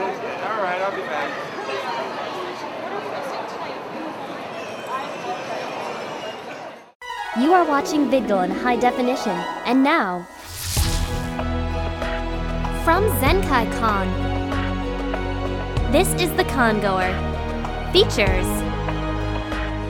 All 0.00 0.62
right, 0.62 0.80
I'll 0.80 0.96
be 0.96 1.02
back. 1.02 1.30
You 7.40 7.52
are 7.52 7.64
watching 7.64 8.08
VidGo 8.10 8.44
in 8.44 8.50
high 8.50 8.76
definition, 8.76 9.36
and 9.66 9.84
now. 9.84 10.26
From 12.84 13.04
Zenkai 13.20 13.70
Con. 13.78 14.08
This 15.92 16.08
is 16.14 16.32
the 16.36 16.44
Congoer. 16.44 17.12
Features. 17.92 18.46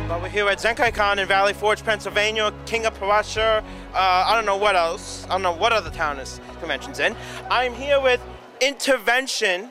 But 0.06 0.20
we're 0.20 0.28
here 0.28 0.46
at 0.48 0.58
Zenkai 0.58 0.92
Con 0.94 1.18
in 1.18 1.26
Valley 1.26 1.54
Forge, 1.54 1.82
Pennsylvania, 1.82 2.52
King 2.66 2.84
of 2.84 2.94
Prussia. 2.94 3.64
Uh, 3.94 4.24
I 4.26 4.34
don't 4.34 4.44
know 4.44 4.58
what 4.58 4.76
else. 4.76 5.24
I 5.26 5.28
don't 5.30 5.42
know 5.42 5.56
what 5.56 5.72
other 5.72 5.90
town 5.90 6.18
this 6.18 6.40
convention's 6.60 7.00
in. 7.00 7.16
I'm 7.50 7.74
here 7.74 8.00
with 8.00 8.20
Intervention, 8.60 9.70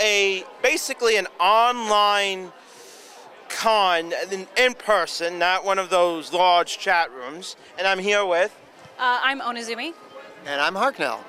a 0.00 0.44
basically 0.62 1.16
an 1.16 1.26
online 1.38 2.52
con 3.48 4.12
in, 4.30 4.46
in 4.56 4.74
person, 4.74 5.38
not 5.38 5.64
one 5.64 5.78
of 5.78 5.90
those 5.90 6.32
large 6.32 6.78
chat 6.78 7.12
rooms. 7.12 7.56
And 7.78 7.86
I'm 7.86 7.98
here 7.98 8.24
with. 8.24 8.56
Uh, 8.98 9.20
I'm 9.22 9.40
Onezumi. 9.40 9.92
And 10.46 10.60
I'm 10.60 10.74
Harknell. 10.74 11.20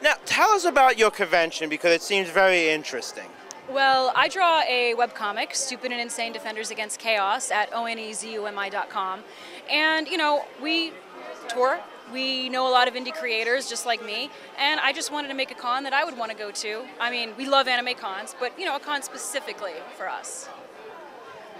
Now, 0.00 0.14
tell 0.24 0.50
us 0.50 0.64
about 0.64 0.98
your 0.98 1.10
convention 1.10 1.68
because 1.68 1.92
it 1.92 2.02
seems 2.02 2.28
very 2.28 2.68
interesting. 2.68 3.28
Well, 3.68 4.12
I 4.14 4.28
draw 4.28 4.60
a 4.60 4.94
webcomic, 4.96 5.54
Stupid 5.54 5.92
and 5.92 6.00
Insane 6.00 6.32
Defenders 6.32 6.70
Against 6.70 6.98
Chaos, 6.98 7.50
at 7.50 7.70
onezumi.com. 7.72 9.20
And, 9.70 10.08
you 10.08 10.16
know, 10.16 10.44
we 10.62 10.92
tour. 11.48 11.80
We 12.12 12.48
know 12.48 12.66
a 12.66 12.72
lot 12.72 12.88
of 12.88 12.94
indie 12.94 13.14
creators 13.14 13.68
just 13.68 13.84
like 13.84 14.04
me, 14.04 14.30
and 14.58 14.80
I 14.80 14.92
just 14.92 15.12
wanted 15.12 15.28
to 15.28 15.34
make 15.34 15.50
a 15.50 15.54
con 15.54 15.84
that 15.84 15.92
I 15.92 16.04
would 16.04 16.16
want 16.16 16.30
to 16.30 16.36
go 16.36 16.50
to. 16.50 16.84
I 16.98 17.10
mean, 17.10 17.32
we 17.36 17.46
love 17.46 17.68
anime 17.68 17.94
cons, 17.96 18.34
but, 18.40 18.58
you 18.58 18.64
know, 18.64 18.76
a 18.76 18.80
con 18.80 19.02
specifically 19.02 19.74
for 19.96 20.08
us. 20.08 20.48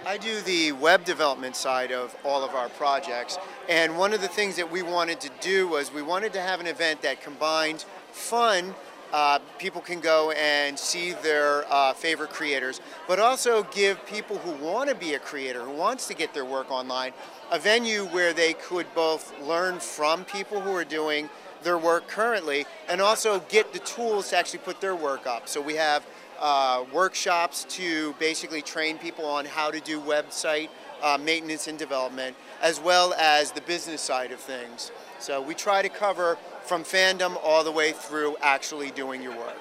I 0.05 0.17
do 0.17 0.39
the 0.41 0.71
web 0.71 1.03
development 1.05 1.55
side 1.55 1.91
of 1.91 2.15
all 2.23 2.43
of 2.43 2.55
our 2.55 2.69
projects, 2.69 3.37
and 3.67 3.97
one 3.97 4.13
of 4.13 4.21
the 4.21 4.27
things 4.27 4.55
that 4.55 4.71
we 4.71 4.81
wanted 4.81 5.19
to 5.21 5.29
do 5.41 5.67
was 5.67 5.93
we 5.93 6.01
wanted 6.01 6.33
to 6.33 6.41
have 6.41 6.59
an 6.59 6.67
event 6.67 7.01
that 7.01 7.21
combined 7.21 7.85
fun. 8.11 8.73
Uh, 9.11 9.39
people 9.57 9.81
can 9.81 9.99
go 9.99 10.31
and 10.31 10.77
see 10.77 11.13
their 11.13 11.65
uh, 11.71 11.93
favorite 11.93 12.29
creators, 12.29 12.79
but 13.07 13.19
also 13.19 13.63
give 13.71 14.05
people 14.05 14.37
who 14.37 14.51
want 14.63 14.87
to 14.87 14.95
be 14.95 15.15
a 15.15 15.19
creator, 15.19 15.63
who 15.63 15.71
wants 15.71 16.07
to 16.07 16.13
get 16.13 16.33
their 16.33 16.45
work 16.45 16.69
online, 16.69 17.11
a 17.51 17.57
venue 17.57 18.05
where 18.05 18.33
they 18.33 18.53
could 18.53 18.85
both 18.93 19.33
learn 19.41 19.79
from 19.79 20.23
people 20.25 20.61
who 20.61 20.71
are 20.75 20.85
doing 20.85 21.27
their 21.63 21.77
work 21.77 22.07
currently 22.07 22.65
and 22.87 23.01
also 23.01 23.39
get 23.49 23.73
the 23.73 23.79
tools 23.79 24.29
to 24.29 24.37
actually 24.37 24.59
put 24.59 24.79
their 24.79 24.95
work 24.95 25.25
up. 25.25 25.47
So 25.47 25.59
we 25.59 25.75
have 25.75 26.05
uh, 26.39 26.85
workshops 26.93 27.65
to 27.69 28.13
basically 28.13 28.61
train 28.61 28.97
people 28.97 29.25
on 29.25 29.45
how 29.45 29.71
to 29.71 29.79
do 29.79 29.99
website 29.99 30.69
uh, 31.01 31.17
maintenance 31.21 31.67
and 31.67 31.77
development, 31.77 32.35
as 32.61 32.79
well 32.79 33.13
as 33.13 33.51
the 33.51 33.61
business 33.61 34.01
side 34.01 34.31
of 34.31 34.39
things. 34.39 34.91
So 35.19 35.41
we 35.41 35.53
try 35.53 35.81
to 35.81 35.89
cover 35.89 36.37
from 36.65 36.83
fandom 36.83 37.37
all 37.43 37.63
the 37.63 37.71
way 37.71 37.91
through 37.91 38.37
actually 38.41 38.91
doing 38.91 39.21
your 39.21 39.35
work. 39.35 39.59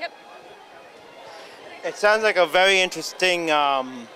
Yep. 0.00 0.12
It 1.84 1.96
sounds 1.96 2.22
like 2.22 2.36
a 2.36 2.46
very 2.46 2.80
interesting. 2.80 3.50
Um, 3.50 4.08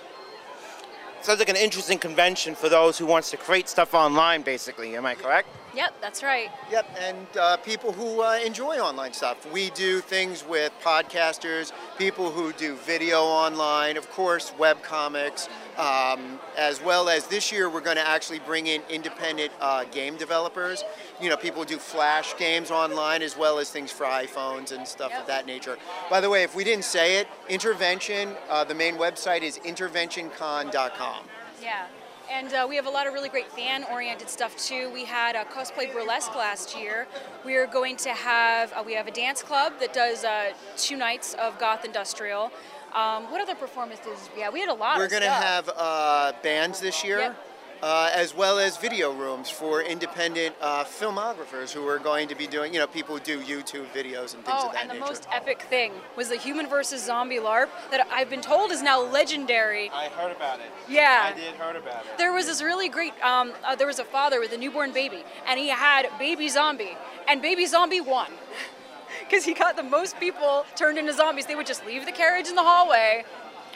sounds 1.21 1.39
like 1.39 1.49
an 1.49 1.57
interesting 1.57 1.99
convention 1.99 2.55
for 2.55 2.69
those 2.69 2.99
who 2.99 3.07
wants 3.07 3.31
to 3.31 3.37
create 3.37 3.69
stuff 3.69 3.95
online. 3.95 4.43
Basically, 4.43 4.97
am 4.97 5.07
I 5.07 5.15
correct? 5.15 5.49
Yep, 5.75 5.95
that's 6.03 6.23
right. 6.23 6.51
Yep, 6.71 6.87
and 7.01 7.27
uh, 7.39 7.57
people 7.59 7.93
who 7.93 8.21
uh, 8.23 8.39
enjoy 8.45 8.79
online 8.79 9.15
stuff. 9.15 9.51
We 9.51 9.71
do 9.71 10.01
things 10.01 10.45
with 10.47 10.71
podcasters, 10.83 11.73
people 11.97 12.31
who 12.31 12.53
do 12.53 12.75
video 12.77 13.23
online, 13.23 13.97
of 13.97 14.11
course, 14.11 14.53
web 14.59 14.83
comics, 14.83 15.49
um, 15.79 16.39
as 16.59 16.83
well 16.83 17.09
as 17.09 17.27
this 17.29 17.51
year 17.51 17.71
we're 17.71 17.81
going 17.81 17.97
to 17.97 18.07
actually 18.07 18.41
bring 18.41 18.67
in 18.67 18.83
independent 18.91 19.51
uh, 19.61 19.85
game 19.85 20.17
developers. 20.19 20.85
You 21.23 21.31
know, 21.31 21.39
people 21.39 21.63
who 21.63 21.69
do 21.69 21.79
Flash 21.79 22.37
games 22.37 22.71
online 22.71 23.23
as 23.23 23.39
well 23.39 23.59
as 23.59 23.71
things 23.71 23.91
for 23.91 24.05
iPhones 24.05 24.73
and 24.73 24.87
stuff 24.87 25.13
of 25.19 25.27
that 25.27 25.47
nature. 25.47 25.79
By 26.11 26.21
the 26.21 26.29
way, 26.29 26.43
if 26.43 26.55
we 26.55 26.65
didn't 26.65 26.85
say 26.85 27.19
it, 27.19 27.29
Intervention, 27.49 28.37
uh, 28.51 28.65
the 28.65 28.75
main 28.75 28.97
website 28.97 29.43
is 29.43 29.59
interventioncon.com. 29.61 31.25
Yeah. 31.63 31.87
And 32.33 32.55
uh, 32.55 32.67
we 32.67 32.77
have 32.77 32.87
a 32.87 32.91
lot 32.91 33.07
of 33.07 33.13
really 33.13 33.29
great 33.29 33.53
fan 33.53 33.85
oriented 33.93 34.31
stuff 34.31 34.57
too. 34.57 34.91
We 34.95 35.05
had 35.05 35.37
a 35.37 35.45
cosplay 35.45 35.93
burlesque 35.93 36.35
last 36.35 36.75
year. 36.75 37.07
We 37.45 37.57
are 37.57 37.67
going 37.67 37.97
to 37.99 38.09
have, 38.09 38.73
uh, 38.73 38.83
we 38.85 38.95
have 38.95 39.07
a 39.07 39.11
dance 39.11 39.43
club 39.43 39.75
that 39.81 39.93
does 39.93 40.25
uh, 40.25 40.53
two 40.79 40.97
nights 40.97 41.35
of 41.35 41.59
goth 41.59 41.85
industrial. 41.85 42.51
Um, 42.95 43.31
what 43.31 43.43
other 43.43 43.55
performances? 43.55 44.31
Yeah, 44.37 44.49
we 44.49 44.61
had 44.61 44.71
a 44.71 44.75
lot 44.75 44.97
of 44.97 45.03
We're 45.03 45.09
going 45.09 45.23
to 45.23 45.29
have 45.29 45.71
uh, 45.77 46.33
bands 46.43 46.81
this 46.81 47.05
year. 47.05 47.19
Yep. 47.19 47.47
Uh, 47.83 48.09
as 48.15 48.33
well 48.33 48.61
as 48.61 48.77
video 48.77 49.13
rooms 49.13 49.51
for 49.51 49.83
independent 49.83 50.55
uh, 50.61 50.85
filmographers 50.85 51.73
who 51.73 51.85
are 51.89 51.99
going 51.99 52.29
to 52.29 52.35
be 52.37 52.47
doing, 52.47 52.73
you 52.73 52.79
know, 52.79 52.87
people 52.87 53.17
who 53.17 53.21
do 53.25 53.41
YouTube 53.41 53.87
videos 53.93 54.35
and 54.35 54.45
things 54.45 54.51
Oh, 54.61 54.69
of 54.69 54.73
that 54.75 54.83
and 54.83 54.91
the 54.91 54.95
nature. 54.95 55.05
most 55.07 55.27
epic 55.33 55.63
thing 55.63 55.91
was 56.17 56.29
the 56.29 56.37
human 56.37 56.69
versus 56.69 57.05
zombie 57.05 57.39
LARP 57.41 57.69
that 57.91 58.07
I've 58.13 58.31
been 58.31 58.41
told 58.41 58.71
is 58.71 58.83
now 58.83 59.03
legendary. 59.03 59.91
I 59.91 60.07
heard 60.11 60.31
about 60.31 60.61
it. 60.61 60.67
Yeah. 60.89 61.33
I 61.35 61.37
did 61.37 61.57
heard 61.57 61.75
about 61.75 62.05
it. 62.07 62.19
There 62.19 62.33
was 62.33 62.47
this 62.47 62.63
really 62.63 62.89
great. 62.89 63.15
Um, 63.21 63.53
uh, 63.65 63.75
there 63.75 63.89
was 63.89 63.99
a 63.99 64.05
father 64.05 64.39
with 64.39 64.53
a 64.53 64.59
newborn 64.59 64.93
baby, 64.93 65.25
and 65.49 65.59
he 65.59 65.69
had 65.69 66.07
baby 66.21 66.49
zombie, 66.51 66.97
and 67.27 67.43
baby 67.43 67.67
zombie 67.67 68.01
won 68.01 68.31
because 69.29 69.45
he 69.45 69.55
got 69.55 69.75
the 69.75 69.83
most 69.83 70.21
people 70.21 70.67
turned 70.77 70.99
into 70.99 71.13
zombies. 71.13 71.47
They 71.47 71.57
would 71.57 71.67
just 71.67 71.85
leave 71.85 72.07
the 72.07 72.13
carriage 72.13 72.47
in 72.47 72.55
the 72.55 72.63
hallway, 72.63 73.25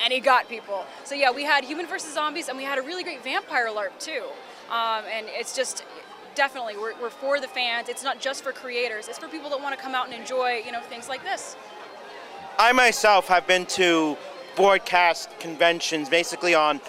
and 0.03 0.13
he 0.13 0.21
got 0.21 0.49
people. 0.49 0.85
So 1.05 1.15
yeah, 1.15 1.31
we 1.31 1.45
had 1.45 1.65
human 1.65 1.87
versus 1.87 2.13
zombies, 2.13 2.49
and 2.49 2.57
we 2.57 2.65
had 2.65 2.79
a 2.79 2.83
really 2.83 3.03
great 3.03 3.23
vampire 3.23 3.69
LARP 3.69 3.99
too. 3.99 4.25
Um, 4.71 5.05
and 5.13 5.27
it's 5.29 5.55
just 5.55 5.85
definitely 6.35 6.77
we're, 6.77 7.01
we're 7.01 7.11
for 7.11 7.41
the 7.41 7.49
fans. 7.49 7.89
It's 7.89 8.03
not 8.03 8.21
just 8.21 8.45
for 8.45 8.53
creators. 8.53 9.09
It's 9.09 9.19
for 9.19 9.29
people 9.29 9.51
that 9.51 9.61
want 9.61 9.77
to 9.77 9.83
come 9.83 9.95
out 9.95 10.07
and 10.07 10.15
enjoy 10.15 10.63
you 10.65 10.73
know 10.73 10.81
things 10.81 11.09
like 11.09 11.23
this. 11.23 11.57
I 12.59 12.73
myself 12.73 13.29
have 13.29 13.47
been 13.47 13.67
to 13.67 14.17
broadcast 14.55 15.29
conventions, 15.39 16.09
basically 16.09 16.55
on 16.55 16.81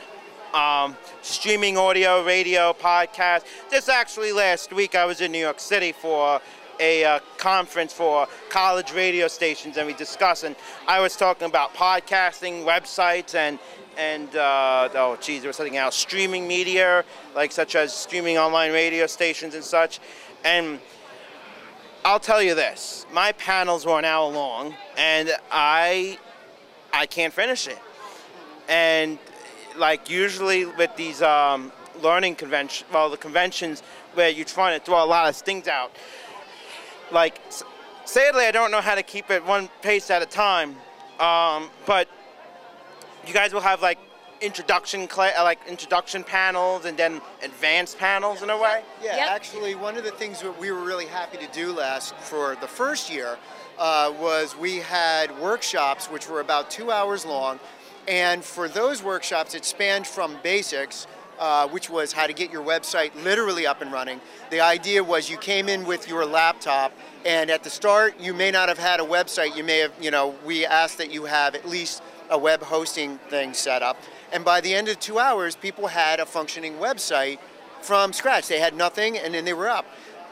um, 0.54 0.96
streaming 1.22 1.78
audio, 1.78 2.24
radio, 2.24 2.74
podcast. 2.74 3.44
Just 3.70 3.90
actually 3.90 4.32
last 4.32 4.72
week, 4.72 4.96
I 4.96 5.06
was 5.06 5.22
in 5.22 5.32
New 5.32 5.40
York 5.40 5.60
City 5.60 5.92
for 5.92 6.42
a 6.80 7.04
uh, 7.04 7.20
conference 7.38 7.94
for 7.94 8.28
college 8.50 8.94
radio 8.94 9.28
stations, 9.28 9.78
and 9.78 9.88
we 9.88 9.94
discussed. 9.94 10.44
And 10.44 10.56
I 10.88 11.00
was 11.00 11.16
talking 11.16 11.48
about 11.48 11.74
podcasting, 11.74 12.66
websites, 12.66 13.36
and 13.36 13.60
and 13.98 14.36
uh, 14.36 14.90
oh, 14.94 15.18
geez, 15.20 15.42
there 15.42 15.50
was 15.50 15.56
something 15.56 15.78
else, 15.78 15.96
streaming 15.96 16.48
media, 16.48 17.04
like 17.36 17.52
such 17.52 17.76
as 17.76 17.94
streaming 17.94 18.38
online 18.38 18.72
radio 18.72 19.08
stations 19.08 19.56
and 19.56 19.64
such, 19.64 20.00
and. 20.44 20.80
I'll 22.06 22.22
tell 22.22 22.42
you 22.42 22.56
this: 22.56 23.06
my 23.12 23.34
panels 23.34 23.86
were 23.86 24.00
an 24.00 24.06
hour 24.06 24.32
long, 24.32 24.74
and 24.96 25.30
I, 25.52 26.18
I 26.94 27.06
can't 27.06 27.34
finish 27.34 27.68
it. 27.68 27.80
And 28.70 29.20
like 29.78 30.10
usually 30.10 30.66
with 30.66 30.96
these 30.96 31.22
um, 31.22 31.72
learning 32.02 32.36
convention, 32.36 32.88
well, 32.94 33.10
the 33.10 33.18
conventions 33.18 33.84
where 34.14 34.30
you're 34.30 34.46
trying 34.46 34.80
to 34.80 34.86
throw 34.86 35.04
a 35.04 35.06
lot 35.06 35.30
of 35.30 35.36
things 35.36 35.68
out. 35.68 35.96
Like, 37.12 37.42
sadly, 38.06 38.46
I 38.46 38.52
don't 38.52 38.72
know 38.72 38.82
how 38.82 38.96
to 38.96 39.04
keep 39.04 39.30
it 39.30 39.46
one 39.46 39.70
pace 39.82 40.10
at 40.10 40.22
a 40.22 40.26
time. 40.26 40.76
Um, 41.20 41.70
but 41.86 42.08
you 43.26 43.34
guys 43.34 43.54
will 43.54 43.62
have 43.62 43.82
like 43.82 43.98
introduction, 44.40 45.08
cla- 45.08 45.34
uh, 45.38 45.44
like 45.44 45.60
introduction 45.68 46.24
panels, 46.24 46.86
and 46.86 46.96
then 46.98 47.22
advanced 47.42 47.98
panels 47.98 48.44
in 48.44 48.50
a 48.50 48.58
way. 48.58 48.84
Yeah, 49.02 49.16
Yep. 49.18 49.30
actually, 49.30 49.76
one 49.76 49.98
of 49.98 50.04
the 50.04 50.12
things 50.12 50.42
that 50.42 50.60
we 50.60 50.72
were 50.72 50.84
really 50.84 51.08
happy 51.08 51.38
to 51.38 51.48
do 51.48 51.72
last 51.74 52.14
for 52.18 52.56
the 52.62 52.68
first 52.68 53.10
year 53.10 53.38
uh, 53.80 54.14
was 54.20 54.56
we 54.56 54.78
had 54.78 55.38
workshops 55.40 56.08
which 56.08 56.30
were 56.30 56.40
about 56.40 56.70
two 56.70 56.92
hours 56.92 57.26
long, 57.26 57.60
and 58.08 58.44
for 58.44 58.70
those 58.70 59.02
workshops, 59.02 59.56
it 59.56 59.66
spanned 59.66 60.06
from 60.06 60.38
basics. 60.44 61.08
Uh, 61.40 61.68
which 61.68 61.88
was 61.88 62.12
how 62.12 62.26
to 62.26 62.34
get 62.34 62.52
your 62.52 62.64
website 62.64 63.12
literally 63.24 63.68
up 63.68 63.80
and 63.84 63.92
running. 63.92 64.20
The 64.50 64.60
idea 64.60 65.04
was 65.04 65.30
you 65.30 65.38
came 65.38 65.70
in 65.70 65.86
with 65.86 66.10
your 66.10 66.26
laptop, 66.26 66.92
and 67.28 67.52
at 67.52 67.64
the 67.64 67.70
start, 67.70 68.20
you 68.20 68.34
may 68.34 68.50
not 68.50 68.70
have 68.70 68.80
had 68.80 69.00
a 69.00 69.04
website. 69.04 69.56
You 69.56 69.64
may 69.64 69.78
have, 69.78 69.92
you 70.02 70.10
know, 70.10 70.34
we 70.44 70.66
asked 70.66 70.98
that 70.98 71.12
you 71.12 71.26
have 71.26 71.54
at 71.54 71.70
least 71.70 72.02
a 72.32 72.40
web 72.40 72.64
hosting 72.64 73.20
thing 73.30 73.54
set 73.54 73.84
up. 73.84 73.98
And 74.34 74.44
by 74.44 74.62
the 74.62 74.74
end 74.74 74.90
of 74.90 75.00
two 75.00 75.20
hours, 75.20 75.56
people 75.56 75.86
had 75.86 76.20
a 76.20 76.26
functioning 76.26 76.74
website 76.78 77.38
from 77.82 78.14
scratch. 78.14 78.48
They 78.48 78.60
had 78.60 78.76
nothing, 78.76 79.16
and 79.20 79.36
then 79.36 79.46
they 79.46 79.54
were 79.54 79.70
up. 79.70 79.86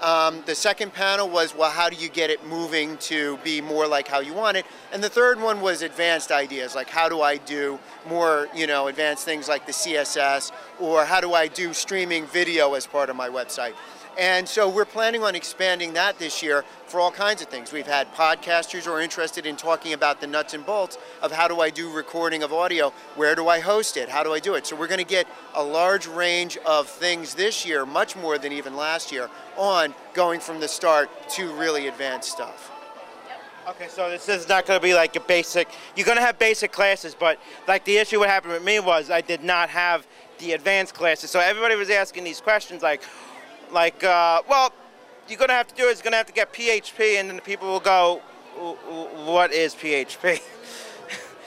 Um, 0.06 0.44
the 0.46 0.54
second 0.54 0.94
panel 0.94 1.28
was, 1.28 1.56
well, 1.56 1.72
how 1.72 1.90
do 1.90 1.96
you 1.96 2.10
get 2.10 2.30
it 2.30 2.46
moving 2.46 2.96
to 2.98 3.38
be 3.38 3.60
more 3.60 3.88
like 3.88 4.08
how 4.08 4.20
you 4.20 4.36
want 4.36 4.56
it? 4.56 4.64
And 4.94 5.04
the 5.04 5.10
third 5.10 5.42
one 5.42 5.62
was 5.62 5.82
advanced 5.82 6.32
ideas, 6.32 6.76
like 6.76 6.92
how 6.92 7.10
do 7.10 7.24
I 7.24 7.38
do 7.38 7.80
more, 8.08 8.48
you 8.54 8.68
know, 8.68 8.88
advanced 8.88 9.26
things 9.26 9.50
like 9.50 9.66
the 9.66 9.72
CSS, 9.72 10.52
or 10.80 11.06
how 11.06 11.22
do 11.22 11.34
I 11.34 11.48
do 11.48 11.74
streaming 11.74 12.28
video 12.28 12.76
as 12.76 12.86
part 12.86 13.10
of 13.10 13.16
my 13.16 13.30
website? 13.30 13.74
And 14.18 14.48
so 14.48 14.70
we're 14.70 14.86
planning 14.86 15.24
on 15.24 15.36
expanding 15.36 15.94
that 15.94 16.20
this 16.20 16.42
year 16.42 16.64
for 16.88 17.02
all 17.02 17.12
kinds 17.12 17.42
of 17.42 17.50
things. 17.50 17.74
We've 17.74 17.86
had 17.86 18.14
podcasters 18.14 18.86
who 18.86 18.92
are 18.92 19.02
interested 19.02 19.46
in 19.46 19.58
talking 19.58 19.92
about 19.92 20.22
the 20.22 20.28
nuts 20.28 20.54
and 20.54 20.66
bolts 20.66 20.98
of 21.22 21.34
how 21.34 21.50
do 21.50 21.60
I 21.60 21.70
do 21.70 21.92
recording 21.92 22.42
of 22.42 22.54
audio, 22.54 22.94
where 23.16 23.36
do 23.36 23.50
I 23.50 23.60
host 23.60 23.98
it, 23.98 24.08
how 24.08 24.24
do 24.24 24.32
I 24.32 24.40
do 24.40 24.54
it. 24.54 24.66
So 24.68 24.78
we're 24.78 24.88
going 24.88 25.00
to 25.00 25.04
get 25.04 25.28
a 25.54 25.64
large 25.64 26.08
range 26.08 26.58
of 26.66 26.88
things 26.88 27.34
this 27.36 27.66
year, 27.66 27.86
much 27.86 28.16
more 28.16 28.38
than 28.38 28.54
even 28.54 28.78
last 28.78 29.12
year, 29.12 29.30
on 29.58 29.94
going 30.14 30.40
from 30.40 30.62
the 30.62 30.68
start 30.68 31.10
to 31.32 31.54
really 31.56 31.88
advanced 31.88 32.32
stuff. 32.32 32.72
Okay, 33.68 33.88
so 33.90 34.10
this 34.10 34.30
is 34.30 34.48
not 34.48 34.66
going 34.66 34.80
to 34.80 34.84
be 34.84 34.94
like 34.94 35.16
a 35.18 35.20
basic. 35.20 35.68
You're 35.98 36.06
going 36.06 36.20
to 36.20 36.24
have 36.24 36.40
basic 36.40 36.72
classes, 36.72 37.16
but 37.20 37.40
like 37.68 37.84
the 37.84 37.98
issue 37.98 38.20
what 38.20 38.30
happened 38.30 38.54
with 38.54 38.64
me 38.64 38.80
was 38.80 39.10
I 39.10 39.22
did 39.22 39.44
not 39.44 39.70
have 39.70 40.08
the 40.38 40.54
advanced 40.54 40.94
classes. 40.94 41.32
So 41.32 41.40
everybody 41.40 41.76
was 41.76 41.90
asking 41.90 42.24
these 42.24 42.40
questions 42.40 42.84
like, 42.84 43.02
like, 43.72 44.04
uh, 44.04 44.42
well, 44.50 44.74
you're 45.28 45.38
going 45.38 45.50
to 45.50 45.56
have 45.56 45.68
to 45.68 45.76
do 45.76 45.86
is 45.86 46.02
going 46.02 46.12
to 46.12 46.18
have 46.18 46.28
to 46.28 46.34
get 46.34 46.54
PHP, 46.54 47.20
and 47.20 47.30
then 47.30 47.36
the 47.38 47.42
people 47.42 47.68
will 47.68 47.80
go, 47.80 48.22
"W- 48.56 48.78
w- 48.88 49.32
what 49.32 49.52
is 49.52 49.76
PHP? 49.76 50.42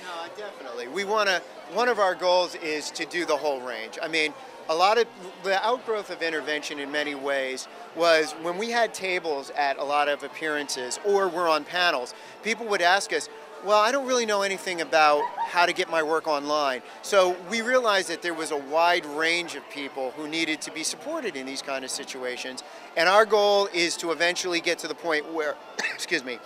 No, 0.03 0.27
definitely. 0.37 0.89
We 0.89 1.05
want 1.05 1.29
to. 1.29 1.43
One 1.75 1.89
of 1.89 1.99
our 1.99 2.15
goals 2.15 2.55
is 2.57 2.91
to 2.93 3.05
do 3.05 3.27
the 3.27 3.37
whole 3.37 3.61
range. 3.61 3.99
I 4.01 4.09
mean, 4.09 4.33
a 4.71 4.75
lot 4.75 4.99
of 4.99 5.07
the 5.45 5.63
outgrowth 5.65 6.11
of 6.11 6.23
intervention 6.23 6.79
in 6.79 6.91
many 6.91 7.15
ways 7.15 7.69
was 7.95 8.33
when 8.43 8.57
we 8.57 8.71
had 8.71 8.95
tables 8.95 9.51
at 9.51 9.79
a 9.79 9.85
lot 9.85 10.09
of 10.09 10.23
appearances 10.23 10.99
or 11.05 11.29
we're 11.29 11.49
on 11.49 11.65
panels. 11.65 12.15
People 12.43 12.67
would 12.67 12.83
ask 12.83 13.13
us, 13.13 13.29
"Well, 13.65 13.79
I 13.79 13.93
don't 13.93 14.07
really 14.07 14.27
know 14.27 14.43
anything 14.43 14.81
about 14.81 15.23
how 15.49 15.67
to 15.67 15.73
get 15.73 15.91
my 15.91 16.03
work 16.03 16.27
online." 16.27 16.83
So 17.03 17.37
we 17.51 17.63
realized 17.63 18.09
that 18.09 18.23
there 18.23 18.35
was 18.35 18.51
a 18.51 18.57
wide 18.57 19.05
range 19.07 19.55
of 19.55 19.69
people 19.71 20.13
who 20.17 20.29
needed 20.29 20.61
to 20.63 20.71
be 20.71 20.83
supported 20.83 21.37
in 21.37 21.47
these 21.47 21.63
kind 21.63 21.85
of 21.85 21.91
situations, 21.91 22.63
and 22.97 23.09
our 23.09 23.25
goal 23.25 23.69
is 23.73 23.97
to 23.99 24.13
eventually 24.13 24.61
get 24.61 24.79
to 24.81 24.89
the 24.89 24.95
point 24.95 25.33
where, 25.33 25.57
excuse 25.95 26.25
me, 26.25 26.39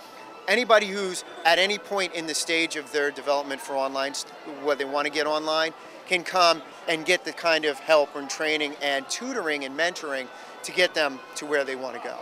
anybody 0.47 0.87
who's 0.87 1.23
at 1.45 1.59
any 1.59 1.77
point 1.77 2.13
in 2.13 2.27
the 2.27 2.35
stage 2.35 2.75
of 2.75 2.91
their 2.91 3.11
development 3.11 3.61
for 3.61 3.73
online, 3.73 4.13
where 4.63 4.75
they 4.75 4.85
want 4.85 5.05
to 5.05 5.11
get 5.11 5.27
online, 5.27 5.73
can 6.05 6.23
come 6.23 6.61
and 6.87 7.05
get 7.05 7.23
the 7.23 7.31
kind 7.31 7.65
of 7.65 7.79
help 7.79 8.15
and 8.15 8.29
training 8.29 8.75
and 8.81 9.07
tutoring 9.09 9.63
and 9.63 9.77
mentoring 9.77 10.27
to 10.63 10.71
get 10.71 10.93
them 10.93 11.19
to 11.35 11.45
where 11.45 11.63
they 11.63 11.75
want 11.75 11.95
to 11.95 12.07
go. 12.07 12.17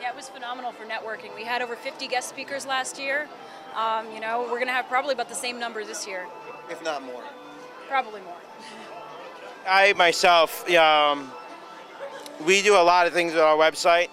Yeah, 0.00 0.10
it 0.10 0.16
was 0.16 0.28
phenomenal 0.28 0.72
for 0.72 0.84
networking. 0.84 1.34
We 1.34 1.44
had 1.44 1.60
over 1.60 1.74
50 1.74 2.06
guest 2.06 2.28
speakers 2.28 2.66
last 2.66 2.98
year. 2.98 3.28
Um, 3.74 4.12
you 4.12 4.20
know, 4.20 4.42
we're 4.42 4.58
going 4.58 4.66
to 4.66 4.72
have 4.72 4.88
probably 4.88 5.14
about 5.14 5.28
the 5.28 5.34
same 5.34 5.58
number 5.58 5.84
this 5.84 6.06
year, 6.06 6.26
If 6.70 6.82
not 6.82 7.02
more. 7.02 7.22
probably 7.88 8.20
more. 8.22 8.34
I 9.66 9.92
myself, 9.94 10.68
um, 10.70 11.30
we 12.46 12.62
do 12.62 12.74
a 12.74 12.82
lot 12.82 13.06
of 13.06 13.12
things 13.12 13.32
with 13.34 13.42
our 13.42 13.56
website. 13.56 14.08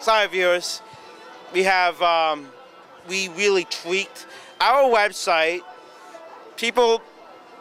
Sorry, 0.00 0.26
viewers. 0.28 0.82
We 1.52 1.62
have, 1.64 2.00
um, 2.02 2.48
we 3.08 3.28
really 3.28 3.64
tweaked 3.64 4.26
our 4.60 4.84
website. 4.84 5.60
People, 6.56 7.02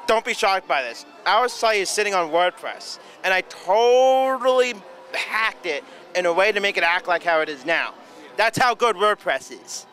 don't 0.07 0.25
be 0.25 0.33
shocked 0.33 0.67
by 0.67 0.81
this. 0.81 1.05
Our 1.25 1.49
site 1.49 1.81
is 1.81 1.89
sitting 1.89 2.13
on 2.15 2.29
WordPress, 2.31 2.99
and 3.23 3.33
I 3.33 3.41
totally 3.41 4.73
hacked 5.13 5.65
it 5.65 5.83
in 6.15 6.25
a 6.25 6.33
way 6.33 6.51
to 6.51 6.59
make 6.59 6.77
it 6.77 6.83
act 6.83 7.07
like 7.07 7.21
how 7.23 7.41
it 7.41 7.49
is 7.49 7.65
now. 7.65 7.93
That's 8.37 8.57
how 8.57 8.73
good 8.73 8.95
WordPress 8.95 9.51
is. 9.51 9.85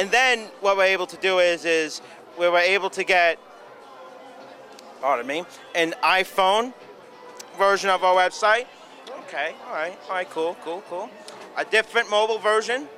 And 0.00 0.10
then 0.10 0.48
what 0.60 0.76
we're 0.76 0.84
able 0.84 1.06
to 1.06 1.16
do 1.18 1.38
is, 1.40 1.64
is 1.64 2.00
we 2.38 2.48
were 2.48 2.58
able 2.58 2.88
to 2.90 3.04
get 3.04 3.38
pardon 5.00 5.26
me, 5.26 5.44
an 5.74 5.94
iPhone 6.02 6.72
version 7.58 7.90
of 7.90 8.04
our 8.04 8.14
website. 8.14 8.66
Okay, 9.26 9.54
all 9.66 9.74
right, 9.74 9.98
all 10.08 10.14
right, 10.14 10.30
cool, 10.30 10.56
cool, 10.62 10.82
cool. 10.88 11.10
A 11.56 11.64
different 11.64 12.10
mobile 12.10 12.38
version. 12.38 12.88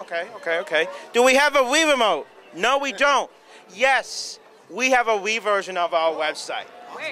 Okay, 0.00 0.26
okay, 0.36 0.58
okay. 0.58 0.88
Do 1.12 1.22
we 1.22 1.34
have 1.34 1.56
a 1.56 1.60
Wii 1.60 1.90
remote? 1.90 2.26
No, 2.54 2.78
we 2.78 2.92
don't. 2.92 3.30
Yes, 3.74 4.38
we 4.70 4.90
have 4.90 5.08
a 5.08 5.12
Wii 5.12 5.40
version 5.40 5.76
of 5.76 5.94
our 5.94 6.12
website. 6.12 6.66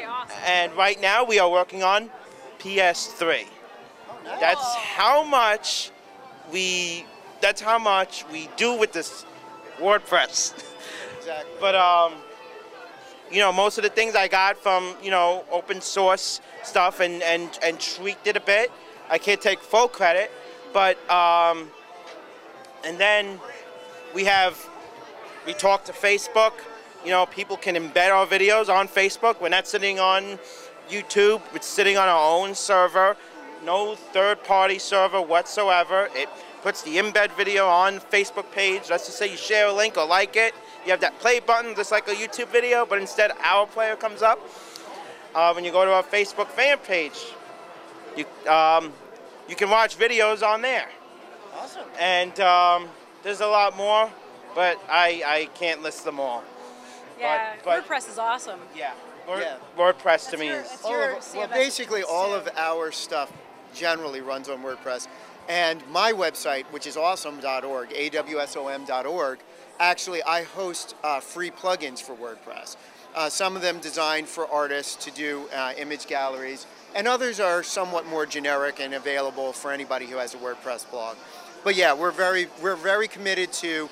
Awesome. 0.07 0.37
And 0.47 0.73
right 0.75 1.01
now 1.01 1.25
we 1.25 1.39
are 1.39 1.51
working 1.51 1.83
on 1.83 2.11
PS3. 2.59 3.45
That's 4.41 4.75
how 4.77 5.23
much 5.23 5.91
we 6.51 7.05
that's 7.41 7.61
how 7.61 7.79
much 7.79 8.25
we 8.33 8.49
do 8.57 8.79
with 8.79 8.93
this 8.93 9.27
WordPress. 9.79 10.71
Exactly. 11.25 11.57
But 11.59 11.75
um, 11.75 12.13
you 13.31 13.39
know, 13.39 13.51
most 13.51 13.79
of 13.79 13.85
the 13.85 13.89
things 13.89 14.15
I 14.15 14.29
got 14.29 14.59
from 14.59 14.95
you 15.03 15.11
know 15.11 15.45
open 15.51 15.81
source 15.81 16.43
stuff 16.63 17.01
and 17.01 17.23
and 17.23 17.59
and 17.63 17.81
tweaked 17.81 18.27
it 18.27 18.37
a 18.37 18.41
bit. 18.41 18.71
I 19.09 19.17
can't 19.17 19.41
take 19.41 19.61
full 19.61 19.89
credit, 19.89 20.31
but 20.75 20.99
um, 21.11 21.71
and 22.85 22.99
then 22.99 23.41
we 24.15 24.25
have 24.25 24.59
we 25.47 25.55
talk 25.55 25.85
to 25.87 25.93
Facebook. 25.93 26.53
You 27.05 27.11
know, 27.11 27.27
people 27.27 27.57
can 27.57 27.75
embed 27.75 28.13
our 28.13 28.27
videos 28.27 28.69
on 28.69 28.89
Facebook. 28.89 29.41
We're 29.41 29.49
not 29.49 29.67
sitting 29.67 29.99
on 29.99 30.39
YouTube. 30.89 31.41
It's 31.55 31.67
sitting 31.67 31.97
on 31.97 32.09
our 32.09 32.39
own 32.39 32.55
server. 32.55 33.17
No 33.65 33.95
third-party 33.95 34.79
server 34.79 35.21
whatsoever. 35.21 36.09
It 36.15 36.29
puts 36.65 36.81
the 36.81 36.97
embed 36.97 37.31
video 37.37 37.67
on 37.69 38.01
Facebook 38.01 38.51
page. 38.51 38.89
Let's 38.89 39.05
just 39.05 39.19
say 39.19 39.31
you 39.31 39.37
share 39.37 39.67
a 39.67 39.73
link 39.73 39.99
or 39.99 40.07
like 40.07 40.35
it. 40.35 40.55
You 40.87 40.93
have 40.93 41.01
that 41.01 41.19
play 41.21 41.39
button 41.39 41.75
just 41.77 41.93
like 41.93 42.09
a 42.09 42.15
YouTube 42.15 42.49
video, 42.49 42.87
but 42.87 42.99
instead 42.99 43.33
our 43.43 43.67
player 43.67 43.97
comes 43.97 44.23
up. 44.23 44.41
Uh, 45.35 45.53
when 45.53 45.63
you 45.63 45.71
go 45.71 45.85
to 45.85 45.93
our 45.93 46.03
Facebook 46.03 46.47
fan 46.49 46.79
page, 46.79 47.19
you 48.17 48.25
um, 48.51 48.93
you 49.47 49.55
can 49.55 49.69
watch 49.69 49.99
videos 49.99 50.43
on 50.43 50.63
there. 50.63 50.89
Awesome. 51.55 51.85
And 52.01 52.41
um, 52.41 52.89
there's 53.23 53.43
a 53.43 53.47
lot 53.47 53.77
more, 53.77 54.11
but 54.55 54.81
I, 54.89 55.23
I 55.27 55.49
can't 55.55 55.83
list 55.83 56.05
them 56.07 56.19
all. 56.19 56.43
Yeah, 57.21 57.57
but- 57.63 57.87
WordPress 57.87 58.09
is 58.11 58.19
awesome. 58.19 58.61
Yeah. 58.75 58.93
Word, 59.29 59.41
Yeah. 59.41 59.57
WordPress 59.77 60.31
to 60.31 60.31
That's 60.31 60.41
me 60.41 60.47
your- 60.49 60.61
is. 60.61 60.79
All 60.83 60.95
of, 60.95 61.35
well, 61.35 61.49
basically, 61.49 62.03
all 62.03 62.33
of 62.35 62.49
our 62.57 62.91
stuff 62.91 63.31
generally 63.75 64.23
runs 64.23 64.49
on 64.49 64.63
WordPress. 64.63 65.09
And 65.49 65.87
my 65.91 66.13
website, 66.13 66.65
which 66.67 66.87
is 66.87 66.97
awesome.org, 66.97 67.91
awsom.org, 67.91 69.39
actually, 69.79 70.23
I 70.23 70.43
host 70.43 70.95
uh, 71.05 71.21
free 71.21 71.51
plugins 71.51 72.01
for 72.01 72.15
WordPress. 72.15 72.77
Uh, 73.15 73.29
some 73.29 73.55
of 73.55 73.63
them 73.63 73.79
designed 73.79 74.27
for 74.27 74.51
artists 74.51 75.05
to 75.05 75.11
do 75.11 75.49
uh, 75.55 75.73
image 75.77 76.07
galleries, 76.07 76.67
and 76.95 77.07
others 77.07 77.39
are 77.41 77.63
somewhat 77.63 78.07
more 78.07 78.27
generic 78.27 78.81
and 78.81 78.95
available 78.95 79.53
for 79.53 79.71
anybody 79.71 80.07
who 80.07 80.17
has 80.17 80.35
a 80.35 80.39
WordPress 80.39 80.91
blog. 80.91 81.17
But 81.63 81.77
yeah, 81.77 81.95
we're 81.95 82.11
very, 82.11 82.49
we're 82.63 82.77
very 82.77 83.07
committed 83.07 83.53
to 83.55 83.89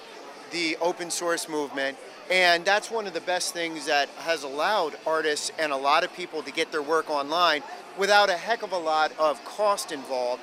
the 0.52 0.76
open 0.80 1.10
source 1.10 1.48
movement. 1.48 1.96
And 2.30 2.64
that's 2.64 2.90
one 2.90 3.06
of 3.06 3.14
the 3.14 3.20
best 3.20 3.52
things 3.52 3.86
that 3.86 4.08
has 4.20 4.44
allowed 4.44 4.96
artists 5.06 5.50
and 5.58 5.72
a 5.72 5.76
lot 5.76 6.04
of 6.04 6.12
people 6.14 6.42
to 6.42 6.52
get 6.52 6.70
their 6.70 6.82
work 6.82 7.10
online 7.10 7.62
without 7.98 8.30
a 8.30 8.36
heck 8.36 8.62
of 8.62 8.72
a 8.72 8.78
lot 8.78 9.12
of 9.18 9.44
cost 9.44 9.92
involved, 9.92 10.40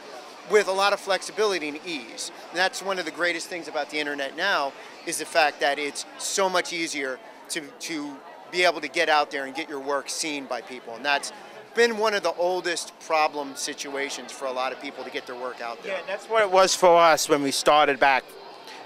with 0.51 0.67
a 0.67 0.71
lot 0.71 0.93
of 0.93 0.99
flexibility 0.99 1.69
and 1.69 1.79
ease. 1.85 2.31
And 2.49 2.57
that's 2.57 2.81
one 2.81 2.99
of 2.99 3.05
the 3.05 3.11
greatest 3.11 3.47
things 3.47 3.67
about 3.67 3.89
the 3.89 3.99
internet 3.99 4.35
now 4.35 4.73
is 5.05 5.17
the 5.17 5.25
fact 5.25 5.59
that 5.59 5.79
it's 5.79 6.05
so 6.17 6.49
much 6.49 6.73
easier 6.73 7.19
to, 7.49 7.61
to 7.61 8.15
be 8.51 8.63
able 8.63 8.81
to 8.81 8.87
get 8.87 9.09
out 9.09 9.31
there 9.31 9.45
and 9.45 9.55
get 9.55 9.69
your 9.69 9.79
work 9.79 10.09
seen 10.09 10.45
by 10.45 10.61
people. 10.61 10.95
And 10.95 11.05
that's 11.05 11.31
been 11.75 11.97
one 11.97 12.13
of 12.13 12.23
the 12.23 12.33
oldest 12.33 12.97
problem 12.99 13.55
situations 13.55 14.31
for 14.31 14.45
a 14.45 14.51
lot 14.51 14.71
of 14.71 14.81
people 14.81 15.03
to 15.03 15.09
get 15.09 15.25
their 15.25 15.35
work 15.35 15.61
out 15.61 15.81
there. 15.83 15.97
Yeah, 15.97 16.01
that's 16.07 16.25
what 16.25 16.41
it 16.41 16.51
was 16.51 16.75
for 16.75 16.99
us 16.99 17.29
when 17.29 17.43
we 17.43 17.51
started 17.51 17.99
back. 17.99 18.23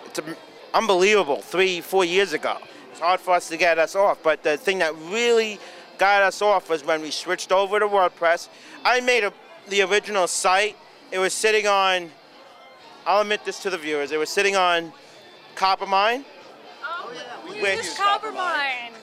It's 0.05 0.20
unbelievable, 0.74 1.41
three, 1.41 1.82
four 1.82 2.05
years 2.05 2.34
ago. 2.34 2.58
It's 2.91 3.00
hard 3.00 3.20
for 3.20 3.34
us 3.34 3.50
to 3.50 3.58
get 3.58 3.79
us 3.79 3.96
off, 3.96 4.22
but 4.22 4.43
the 4.43 4.58
thing 4.58 4.79
that 4.79 4.93
really 5.10 5.60
got 5.98 6.22
us 6.22 6.41
off 6.41 6.70
was 6.70 6.84
when 6.86 7.01
we 7.01 7.12
switched 7.12 7.51
over 7.51 7.79
to 7.79 7.88
WordPress. 7.88 8.50
I 8.84 9.00
made 9.00 9.24
a, 9.24 9.34
the 9.70 9.82
original 9.84 10.27
site. 10.27 10.77
It 11.13 11.20
was 11.20 11.32
sitting 11.32 11.67
on, 11.67 12.10
I'll 13.05 13.22
admit 13.22 13.46
this 13.46 13.60
to 13.60 13.70
the 13.70 13.77
viewers, 13.77 14.12
it 14.12 14.17
was 14.17 14.32
sitting 14.32 14.55
on 14.55 14.91
Coppermine, 15.53 16.25
We 17.48 17.62
Which- 17.62 17.77
use 17.77 17.96
Coppermine. 17.96 18.93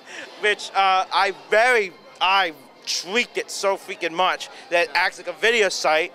which 0.41 0.73
uh, 0.75 1.05
I 1.13 1.33
very, 1.51 1.93
I 2.21 2.53
tweaked 2.85 3.39
it 3.39 3.49
so 3.49 3.77
freaking 3.77 4.11
much 4.11 4.49
that 4.71 4.87
it 4.89 4.91
acts 4.93 5.19
like 5.19 5.29
a 5.29 5.33
video 5.35 5.69
site. 5.69 6.13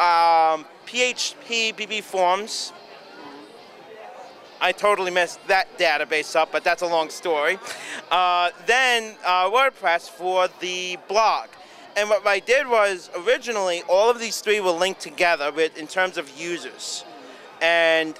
Um, 0.00 0.66
PHP 0.86 1.72
BB 1.76 2.02
Forums. 2.02 2.72
I 4.60 4.72
totally 4.72 5.12
messed 5.12 5.38
that 5.46 5.78
database 5.78 6.34
up, 6.34 6.50
but 6.50 6.64
that's 6.64 6.82
a 6.82 6.86
long 6.88 7.10
story. 7.10 7.60
Uh, 8.10 8.50
then 8.66 9.14
uh, 9.24 9.48
WordPress 9.50 10.10
for 10.10 10.48
the 10.58 10.98
blog. 11.06 11.46
And 11.96 12.08
what 12.08 12.26
I 12.26 12.38
did 12.38 12.68
was 12.68 13.10
originally 13.16 13.82
all 13.88 14.10
of 14.10 14.18
these 14.18 14.40
three 14.40 14.60
were 14.60 14.70
linked 14.70 15.00
together 15.00 15.52
with, 15.52 15.76
in 15.76 15.86
terms 15.86 16.16
of 16.16 16.30
users. 16.38 17.04
And 17.60 18.18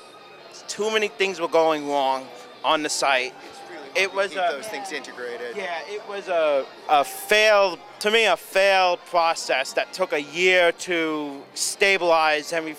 too 0.68 0.90
many 0.90 1.08
things 1.08 1.40
were 1.40 1.48
going 1.48 1.88
wrong 1.88 2.26
on 2.64 2.82
the 2.82 2.88
site. 2.88 3.34
It's 3.34 3.60
really 3.70 4.04
It 4.04 4.14
was 4.14 4.28
keep 4.30 4.38
a- 4.38 4.52
those 4.52 4.68
things 4.68 4.92
integrated. 4.92 5.56
Yeah, 5.56 5.80
it 5.88 6.06
was 6.08 6.28
a, 6.28 6.66
a 6.88 7.04
failed, 7.04 7.78
to 8.00 8.10
me, 8.10 8.26
a 8.26 8.36
failed 8.36 9.00
process 9.06 9.72
that 9.72 9.92
took 9.92 10.12
a 10.12 10.22
year 10.22 10.72
to 10.72 11.42
stabilize, 11.54 12.52
and 12.52 12.64
we, 12.66 12.74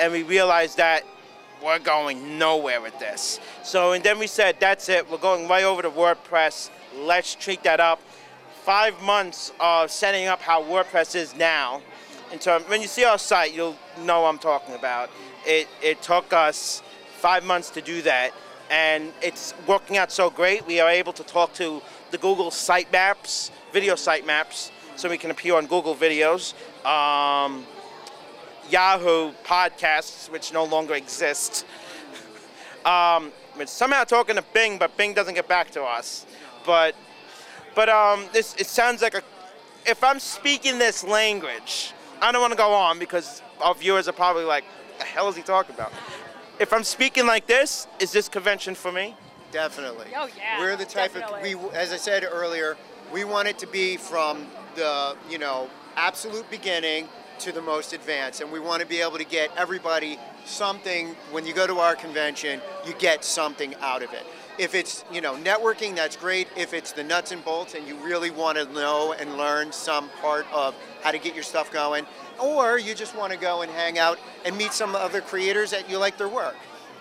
and 0.00 0.12
we 0.12 0.22
realized 0.22 0.78
that 0.78 1.04
we're 1.62 1.78
going 1.78 2.38
nowhere 2.38 2.80
with 2.80 2.98
this. 2.98 3.38
So, 3.62 3.92
and 3.92 4.02
then 4.02 4.18
we 4.18 4.26
said, 4.26 4.56
that's 4.58 4.88
it, 4.88 5.10
we're 5.10 5.18
going 5.18 5.46
right 5.46 5.64
over 5.64 5.82
to 5.82 5.90
WordPress, 5.90 6.70
let's 6.96 7.34
treat 7.34 7.62
that 7.64 7.80
up. 7.80 8.00
Five 8.62 9.00
months 9.02 9.52
of 9.58 9.90
setting 9.90 10.26
up 10.26 10.40
how 10.40 10.62
WordPress 10.62 11.14
is 11.14 11.34
now. 11.34 11.80
And 12.30 12.42
so 12.42 12.60
when 12.66 12.82
you 12.82 12.86
see 12.86 13.04
our 13.04 13.18
site, 13.18 13.54
you'll 13.54 13.76
know 14.04 14.26
I'm 14.26 14.38
talking 14.38 14.74
about. 14.74 15.10
It, 15.46 15.66
it 15.82 16.02
took 16.02 16.32
us 16.32 16.82
five 17.16 17.42
months 17.42 17.70
to 17.70 17.80
do 17.80 18.02
that, 18.02 18.32
and 18.70 19.12
it's 19.22 19.54
working 19.66 19.96
out 19.96 20.12
so 20.12 20.30
great. 20.30 20.66
We 20.66 20.78
are 20.78 20.90
able 20.90 21.12
to 21.14 21.24
talk 21.24 21.54
to 21.54 21.80
the 22.10 22.18
Google 22.18 22.50
sitemaps, 22.50 23.50
video 23.72 23.94
sitemaps, 23.94 24.70
so 24.94 25.08
we 25.08 25.18
can 25.18 25.30
appear 25.30 25.56
on 25.56 25.66
Google 25.66 25.94
videos. 25.94 26.54
Um, 26.84 27.64
Yahoo 28.68 29.32
podcasts, 29.44 30.30
which 30.30 30.52
no 30.52 30.64
longer 30.64 30.94
exist. 30.94 31.66
Um, 32.82 33.30
we're 33.58 33.66
somehow 33.66 34.04
talking 34.04 34.36
to 34.36 34.44
Bing, 34.54 34.78
but 34.78 34.96
Bing 34.96 35.12
doesn't 35.12 35.34
get 35.34 35.46
back 35.46 35.70
to 35.72 35.82
us. 35.82 36.24
But, 36.64 36.94
but 37.74 37.88
um, 37.88 38.26
this 38.32 38.54
it 38.56 38.66
sounds 38.66 39.02
like 39.02 39.14
a. 39.14 39.22
If 39.86 40.04
I'm 40.04 40.18
speaking 40.18 40.78
this 40.78 41.02
language, 41.02 41.92
I 42.20 42.32
don't 42.32 42.40
want 42.40 42.52
to 42.52 42.58
go 42.58 42.72
on 42.72 42.98
because 42.98 43.42
our 43.60 43.74
viewers 43.74 44.08
are 44.08 44.12
probably 44.12 44.44
like, 44.44 44.64
"The 44.98 45.04
hell 45.04 45.28
is 45.28 45.36
he 45.36 45.42
talking 45.42 45.74
about?" 45.74 45.92
If 46.58 46.72
I'm 46.72 46.84
speaking 46.84 47.26
like 47.26 47.46
this, 47.46 47.86
is 47.98 48.12
this 48.12 48.28
convention 48.28 48.74
for 48.74 48.92
me? 48.92 49.16
Definitely. 49.50 50.08
Oh, 50.14 50.28
yeah, 50.36 50.60
We're 50.60 50.76
the 50.76 50.84
type 50.84 51.14
definitely. 51.14 51.54
of 51.54 51.62
we, 51.62 51.70
as 51.70 51.92
I 51.92 51.96
said 51.96 52.24
earlier, 52.30 52.76
we 53.12 53.24
want 53.24 53.48
it 53.48 53.58
to 53.60 53.66
be 53.66 53.96
from 53.96 54.46
the 54.76 55.16
you 55.28 55.38
know 55.38 55.68
absolute 55.96 56.48
beginning 56.50 57.08
to 57.40 57.52
the 57.52 57.62
most 57.62 57.94
advanced, 57.94 58.42
and 58.42 58.52
we 58.52 58.60
want 58.60 58.82
to 58.82 58.86
be 58.86 59.00
able 59.00 59.16
to 59.16 59.24
get 59.24 59.50
everybody 59.56 60.18
something. 60.44 61.16
When 61.30 61.46
you 61.46 61.54
go 61.54 61.66
to 61.66 61.78
our 61.78 61.96
convention, 61.96 62.60
you 62.86 62.92
get 62.94 63.24
something 63.24 63.74
out 63.76 64.02
of 64.02 64.12
it. 64.12 64.26
If 64.60 64.74
it's 64.74 65.06
you 65.10 65.22
know 65.22 65.36
networking, 65.36 65.96
that's 65.96 66.16
great. 66.16 66.46
If 66.54 66.74
it's 66.74 66.92
the 66.92 67.02
nuts 67.02 67.32
and 67.32 67.42
bolts, 67.42 67.74
and 67.74 67.88
you 67.88 67.96
really 68.04 68.30
want 68.30 68.58
to 68.58 68.70
know 68.74 69.14
and 69.18 69.38
learn 69.38 69.72
some 69.72 70.10
part 70.20 70.44
of 70.52 70.74
how 71.02 71.12
to 71.12 71.18
get 71.18 71.34
your 71.34 71.44
stuff 71.44 71.72
going, 71.72 72.04
or 72.38 72.78
you 72.78 72.94
just 72.94 73.16
want 73.16 73.32
to 73.32 73.38
go 73.38 73.62
and 73.62 73.72
hang 73.72 73.98
out 73.98 74.18
and 74.44 74.54
meet 74.58 74.74
some 74.74 74.94
other 74.94 75.22
creators 75.22 75.70
that 75.70 75.88
you 75.88 75.96
like 75.96 76.18
their 76.18 76.28
work. 76.28 76.56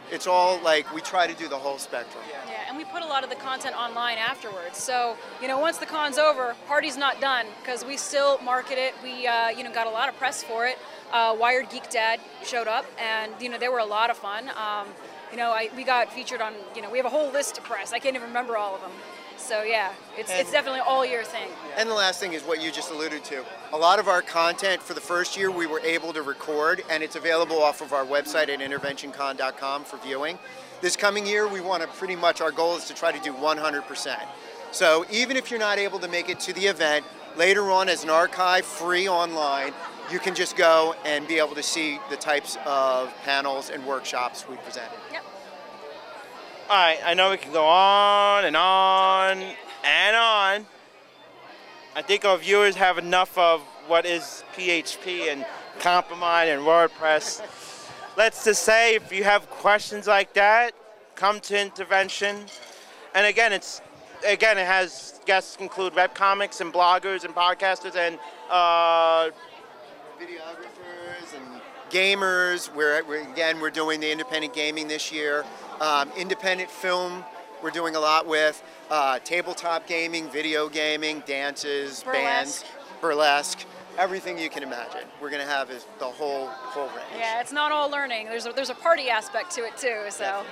It's 0.09 0.25
all 0.25 0.57
like 0.61 0.93
we 0.95 1.01
try 1.01 1.27
to 1.27 1.33
do 1.33 1.49
the 1.49 1.57
whole 1.57 1.77
spectrum. 1.77 2.23
Yeah, 2.47 2.61
and 2.69 2.77
we 2.77 2.85
put 2.85 3.03
a 3.03 3.05
lot 3.05 3.25
of 3.25 3.29
the 3.29 3.35
content 3.35 3.75
online 3.75 4.17
afterwards. 4.17 4.77
So, 4.77 5.17
you 5.41 5.49
know, 5.49 5.59
once 5.59 5.79
the 5.79 5.85
con's 5.85 6.17
over, 6.17 6.55
party's 6.65 6.95
not 6.95 7.19
done 7.19 7.45
because 7.61 7.83
we 7.83 7.97
still 7.97 8.39
market 8.39 8.77
it. 8.77 8.95
We, 9.03 9.27
uh, 9.27 9.49
you 9.49 9.65
know, 9.65 9.73
got 9.73 9.85
a 9.85 9.91
lot 9.91 10.07
of 10.07 10.15
press 10.15 10.41
for 10.43 10.65
it. 10.65 10.79
Uh, 11.11 11.35
Wired 11.37 11.69
Geek 11.69 11.89
Dad 11.89 12.21
showed 12.43 12.67
up, 12.67 12.85
and 12.97 13.33
you 13.41 13.49
know, 13.49 13.57
they 13.57 13.67
were 13.67 13.79
a 13.79 13.85
lot 13.85 14.09
of 14.09 14.17
fun. 14.17 14.49
Um, 14.49 14.87
you 15.31 15.37
know, 15.37 15.51
I, 15.51 15.69
we 15.75 15.83
got 15.83 16.11
featured 16.11 16.41
on. 16.41 16.53
You 16.75 16.81
know, 16.81 16.89
we 16.89 16.97
have 16.97 17.05
a 17.05 17.09
whole 17.09 17.31
list 17.31 17.57
of 17.57 17.63
press. 17.63 17.93
I 17.93 17.99
can't 17.99 18.15
even 18.15 18.27
remember 18.27 18.57
all 18.57 18.75
of 18.75 18.81
them. 18.81 18.91
So 19.37 19.63
yeah, 19.63 19.93
it's 20.17 20.31
it's 20.31 20.51
definitely 20.51 20.81
all 20.81 21.05
year 21.05 21.23
thing. 21.23 21.49
And 21.77 21.89
the 21.89 21.93
last 21.93 22.19
thing 22.19 22.33
is 22.33 22.43
what 22.43 22.61
you 22.61 22.71
just 22.71 22.91
alluded 22.91 23.23
to. 23.25 23.43
A 23.71 23.77
lot 23.77 23.97
of 23.97 24.07
our 24.07 24.21
content 24.21 24.81
for 24.81 24.93
the 24.93 25.01
first 25.01 25.37
year 25.37 25.49
we 25.49 25.65
were 25.65 25.79
able 25.79 26.13
to 26.13 26.21
record, 26.21 26.83
and 26.89 27.01
it's 27.01 27.15
available 27.15 27.61
off 27.61 27.81
of 27.81 27.93
our 27.93 28.05
website 28.05 28.49
at 28.49 28.59
interventioncon.com 28.59 29.85
for 29.85 29.97
viewing. 29.97 30.37
This 30.81 30.95
coming 30.95 31.25
year, 31.25 31.47
we 31.47 31.59
want 31.59 31.83
to 31.83 31.89
pretty 31.89 32.15
much, 32.15 32.39
our 32.39 32.51
goal 32.51 32.77
is 32.77 32.85
to 32.85 32.93
try 32.93 33.11
to 33.11 33.19
do 33.19 33.33
100%. 33.33 34.17
So 34.71 35.05
even 35.11 35.35
if 35.35 35.51
you're 35.51 35.59
not 35.59 35.77
able 35.77 35.99
to 35.99 36.07
make 36.07 36.29
it 36.29 36.39
to 36.41 36.53
the 36.53 36.67
event, 36.67 37.05
later 37.35 37.69
on 37.69 37.89
as 37.89 38.03
an 38.03 38.09
archive 38.09 38.65
free 38.65 39.07
online, 39.07 39.73
you 40.11 40.19
can 40.19 40.35
just 40.35 40.55
go 40.55 40.95
and 41.05 41.27
be 41.27 41.37
able 41.37 41.55
to 41.55 41.63
see 41.63 41.99
the 42.09 42.15
types 42.15 42.57
of 42.65 43.13
panels 43.23 43.69
and 43.69 43.85
workshops 43.85 44.47
we 44.49 44.55
presented. 44.57 44.97
Yep. 45.11 45.23
All 46.69 46.75
right, 46.75 46.99
I 47.05 47.13
know 47.13 47.31
we 47.31 47.37
can 47.37 47.51
go 47.51 47.65
on 47.65 48.45
and 48.45 48.55
on 48.55 49.43
and 49.83 50.15
on. 50.15 50.65
I 51.95 52.01
think 52.01 52.25
our 52.25 52.37
viewers 52.37 52.75
have 52.75 52.97
enough 52.97 53.37
of 53.37 53.61
what 53.87 54.05
is 54.05 54.43
PHP 54.55 55.31
and 55.31 55.45
Coppermine 55.79 56.49
and 56.49 56.61
WordPress. 56.61 57.41
Let's 58.17 58.43
just 58.45 58.63
say 58.63 58.95
if 58.95 59.11
you 59.11 59.23
have 59.23 59.49
questions 59.49 60.07
like 60.07 60.33
that, 60.33 60.73
come 61.15 61.39
to 61.41 61.59
intervention. 61.59 62.45
And 63.15 63.25
again, 63.25 63.51
it's 63.53 63.81
again 64.27 64.57
it 64.57 64.65
has 64.65 65.19
guests 65.25 65.57
include 65.59 65.93
webcomics 65.93 66.61
and 66.61 66.73
bloggers 66.73 67.23
and 67.23 67.33
podcasters 67.33 67.95
and 67.95 68.19
uh, 68.49 69.29
videographers 70.19 71.33
and 71.35 71.61
gamers. 71.89 72.73
We're, 72.75 73.03
we're 73.05 73.21
again 73.31 73.59
we're 73.61 73.69
doing 73.69 73.99
the 73.99 74.11
independent 74.11 74.53
gaming 74.53 74.87
this 74.87 75.11
year. 75.11 75.45
Um, 75.79 76.11
independent 76.17 76.69
film 76.69 77.23
we're 77.63 77.71
doing 77.71 77.95
a 77.95 77.99
lot 77.99 78.27
with. 78.27 78.61
Uh, 78.89 79.19
tabletop 79.19 79.87
gaming, 79.87 80.29
video 80.29 80.69
gaming, 80.69 81.23
dances, 81.25 82.03
bands, 82.03 82.65
Burlesque. 83.01 83.65
everything 83.97 84.37
you 84.37 84.49
can 84.49 84.63
imagine. 84.63 85.07
We're 85.21 85.29
gonna 85.29 85.45
have 85.45 85.71
is 85.71 85.85
the 85.99 86.05
whole 86.05 86.47
whole 86.47 86.87
range. 86.87 87.07
Yeah, 87.17 87.39
it's 87.39 87.53
not 87.53 87.71
all 87.71 87.89
learning. 87.89 88.27
There's 88.27 88.45
a, 88.45 88.51
there's 88.51 88.69
a 88.69 88.75
party 88.75 89.09
aspect 89.09 89.51
to 89.51 89.61
it 89.65 89.77
too. 89.77 90.03
So. 90.09 90.43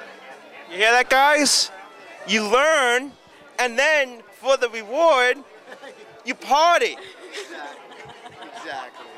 You 0.69 0.77
hear 0.77 0.91
that, 0.91 1.09
guys? 1.09 1.71
You 2.27 2.43
learn, 2.51 3.13
and 3.57 3.79
then 3.79 4.21
for 4.33 4.57
the 4.57 4.69
reward, 4.69 5.37
you 6.25 6.35
party. 6.35 6.97
Exactly. 8.57 9.16